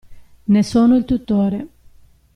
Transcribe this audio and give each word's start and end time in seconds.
Ne 0.47 0.63
sono 0.63 0.95
il 0.95 1.05
tutore. 1.05 1.67